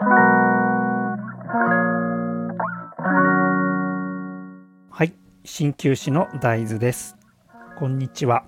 [0.00, 0.04] は
[5.02, 7.16] い鍼灸師の大豆です。
[7.76, 8.44] こんにちは。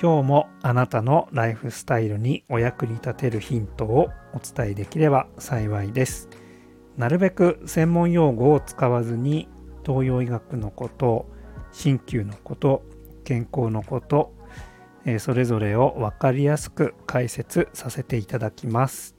[0.00, 6.30] 今日もあなたのライフスタイルにお役に立てるヒントをお伝えできれば幸いです。
[6.96, 9.50] なるべく専門用語を使わずに
[9.84, 11.26] 東洋医学のこと
[11.72, 12.82] 鍼灸のこと
[13.24, 14.32] 健康のこと
[15.18, 19.15] それぞれを分かりやすく解説させていただきます。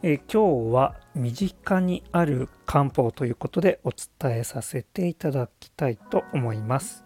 [0.00, 7.04] え今日は身近にある漢方ということでお伝えさせていただきたいと思います。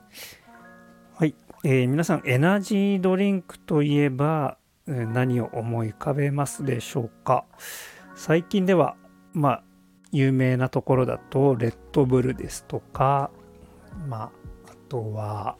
[1.15, 7.47] はい、えー、皆さんエナジードリンクといえば何を思い浮かべますでしょうか？
[8.15, 8.97] 最近では
[9.33, 9.65] まあ
[10.11, 13.31] 有名なところだとレッドブルですとか
[14.07, 14.31] まあ
[14.71, 15.57] あとは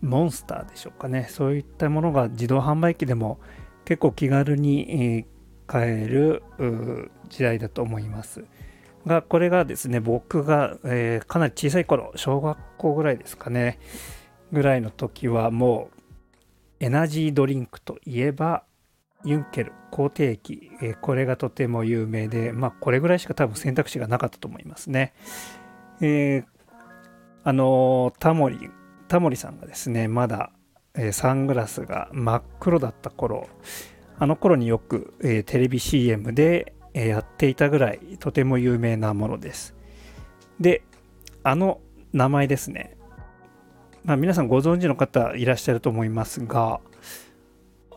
[0.00, 1.28] モンスターでしょうかね。
[1.30, 3.38] そういったものが自動販売機でも
[3.84, 5.24] 結構気軽に
[5.68, 6.42] 買える
[7.28, 8.44] 時代だと思います。
[9.06, 13.78] がこれがですね僕が、えー、かなり小さい頃小学校ぐらいですかね
[14.52, 15.98] ぐらいの時はもう
[16.80, 18.64] エナジードリンクといえば
[19.24, 25.14] ユンケル肯定期、えー、これがとても有名でまあこれぐらいしか多分選択肢がなかったと思いますね、
[26.00, 26.44] えー、
[27.42, 28.58] あのタモリ
[29.08, 30.52] タモリさんがですねまだ、
[30.94, 33.48] えー、サングラスが真っ黒だった頃
[34.18, 39.74] あの頃によく、えー、テレビ CM で、えー、やっていたぐらいとても有名なものです。
[40.60, 40.82] で
[41.42, 41.80] あの
[42.12, 42.96] 名前ですね。
[44.04, 46.80] まあ、皆さんご存知の方いらっしゃると思いますが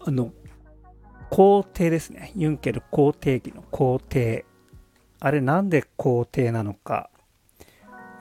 [0.05, 0.33] あの
[1.29, 2.31] 皇帝ですね。
[2.35, 4.45] ユンケル皇帝期の皇帝。
[5.19, 7.11] あれなんで皇帝なのか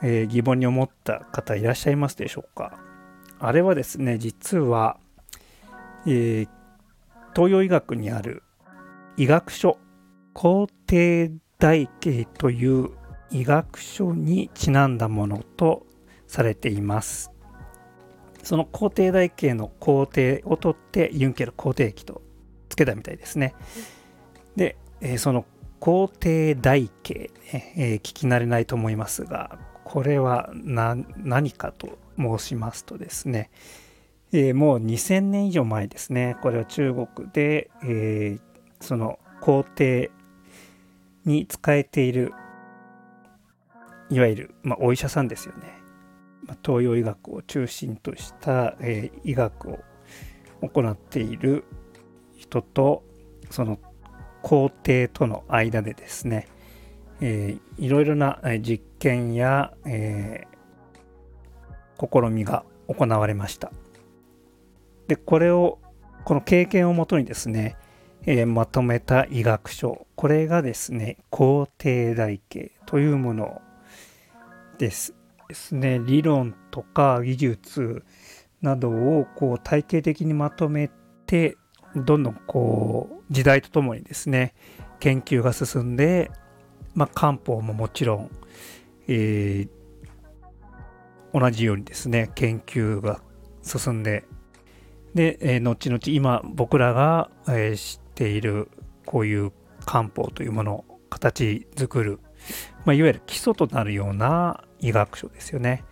[0.01, 2.79] えー、疑問に思った方いらっしゃいますでしょうか。
[3.39, 4.97] あれはですね実は、
[6.05, 6.49] えー、
[7.35, 8.43] 東洋医学にある
[9.17, 9.77] 医学書
[10.33, 12.89] 皇帝大慶という
[13.29, 15.85] 医学書にちなんだものと
[16.27, 17.31] されています。
[18.43, 22.21] その皇帝大慶の皇帝を取ってユンケル皇帝期と
[22.69, 23.53] つけたみたいですね。
[24.55, 25.45] で、えー、その
[25.79, 33.51] 皇帝大慶、ねえー、聞き慣れないと思いますがこれは何かと申しますとですね、
[34.33, 38.41] えー、もう2000年以上前ですねこれは中国で、えー、
[38.79, 40.09] その皇帝
[41.25, 42.33] に仕えている
[44.09, 45.73] いわゆる、まあ、お医者さんですよね、
[46.45, 49.79] まあ、東洋医学を中心とした、えー、医学を
[50.61, 51.65] 行っている
[52.37, 53.03] 人と
[53.49, 53.79] その
[54.41, 56.47] 皇帝との間でですね、
[57.19, 63.71] えー、いろいろな実験や、えー、試みが行われました。
[65.11, 65.77] でこれを
[66.23, 67.75] この経験をもとにですね、
[68.25, 70.07] えー、まとめた医学書。
[70.15, 73.61] これがですね皇帝台形というもの
[74.77, 75.13] です。
[75.49, 78.05] ですね理論とか技術
[78.61, 80.89] などをこう体系的にまとめ
[81.25, 81.57] て
[81.93, 84.53] どんどんこう時代とともにですね
[85.01, 86.31] 研究が進んで
[86.95, 88.31] まあ、漢方ももちろん、
[89.09, 93.21] えー、同じようにですね研究が
[93.61, 94.23] 進んで
[95.13, 98.69] で、えー、後々今僕らが、えー、知っている
[99.05, 99.51] こういう
[99.85, 102.19] 漢方というものを形作る、
[102.85, 105.83] まあ、いわゆる基礎となるような医学書ですよね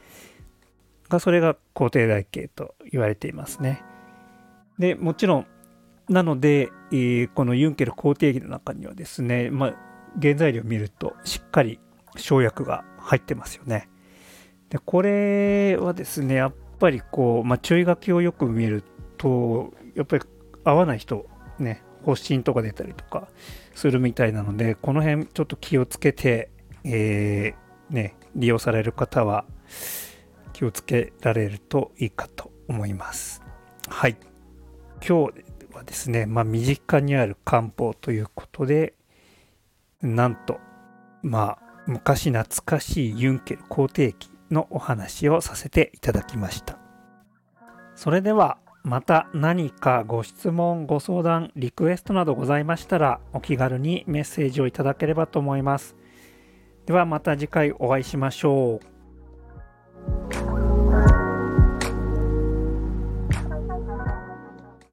[1.09, 3.83] がそれが皇帝台形と言われていますね
[4.77, 5.47] でもちろん
[6.07, 9.75] なので、えー、このユンケル皇帝儀の中にはですね、まあ、
[10.19, 11.79] 原材料を見るとしっかり
[12.17, 13.89] 生薬が入ってますよね。
[14.69, 18.83] でこれはですねやっぱりこう、まあ、注意書きをよく見る
[19.19, 20.23] とやっぱり
[20.63, 21.27] 合わない人
[21.59, 23.27] ね発疹とか出たりとか
[23.75, 26.49] するみたいなのでこの辺ちょっと気をつけて、
[26.83, 29.45] えー、ね、利用される方は
[30.53, 33.43] 気をつけられるといいかと思います。
[33.87, 34.17] はい
[35.07, 38.93] 今日はですね、まあ、身近にある漢方ということで、
[40.01, 40.59] なんと
[41.21, 46.77] まあ昔懐かしいユンケル皇帝期のお話をさせていただきました
[47.95, 55.95] それではまた何かご質問ご相談リクエストなどございましたらお気軽にメッセージをいただければと思います。
[56.85, 58.98] ではまた次回お会いしましょう。